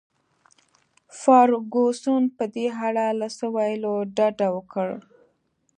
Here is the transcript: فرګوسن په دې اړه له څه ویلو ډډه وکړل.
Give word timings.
فرګوسن 1.19 2.23
په 2.37 2.43
دې 2.53 2.65
اړه 2.87 3.05
له 3.19 3.27
څه 3.37 3.45
ویلو 3.55 3.95
ډډه 4.15 4.47
وکړل. 4.55 4.99